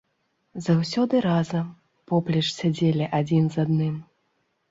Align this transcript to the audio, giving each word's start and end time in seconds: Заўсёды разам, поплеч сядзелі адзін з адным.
Заўсёды 0.67 1.19
разам, 1.25 1.67
поплеч 2.11 2.43
сядзелі 2.59 3.05
адзін 3.19 3.43
з 3.57 3.67
адным. 3.67 3.95